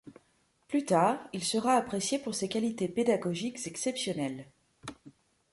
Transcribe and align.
Plus 0.67 0.83
tard, 0.83 1.19
il 1.31 1.43
sera 1.43 1.75
apprécié 1.75 2.17
pour 2.17 2.33
ses 2.33 2.49
qualités 2.49 2.87
pédagogiques 2.87 3.67
exceptionnelles. 3.67 4.47